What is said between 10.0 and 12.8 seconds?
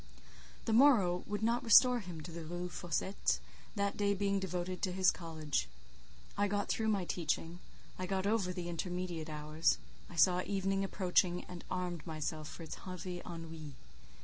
I saw evening approaching, and armed myself for its